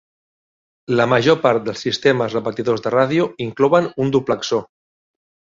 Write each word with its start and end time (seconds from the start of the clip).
La 0.99 1.05
major 1.11 1.37
part 1.43 1.67
dels 1.67 1.83
sistemes 1.87 2.37
repetidors 2.39 2.83
de 2.87 2.93
ràdio 2.95 3.29
inclouen 3.47 3.93
un 4.07 4.17
duplexor. 4.19 4.67